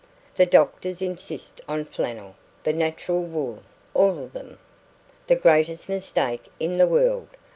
"The 0.35 0.47
doctors 0.47 0.99
insist 0.99 1.61
on 1.69 1.85
flannel 1.85 2.33
the 2.63 2.73
natural 2.73 3.21
wool 3.21 3.61
all 3.93 4.17
of 4.23 4.33
them." 4.33 4.57
"The 5.27 5.35
greatest 5.35 5.89
mistake 5.89 6.45
in 6.59 6.79
the 6.79 6.87
world. 6.87 7.27